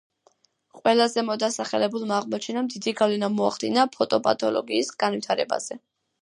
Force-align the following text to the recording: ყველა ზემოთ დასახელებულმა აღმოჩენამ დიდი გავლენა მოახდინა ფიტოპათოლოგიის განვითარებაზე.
ყველა 0.77 1.05
ზემოთ 1.15 1.43
დასახელებულმა 1.43 2.15
აღმოჩენამ 2.21 2.71
დიდი 2.77 2.95
გავლენა 3.03 3.29
მოახდინა 3.35 3.85
ფიტოპათოლოგიის 3.97 4.91
განვითარებაზე. 5.05 5.81